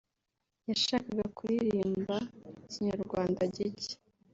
yashakaga 0.69 1.25
kuririmba 1.37 2.15
Ikinyarwanda 2.63 3.41
gike 3.55 3.93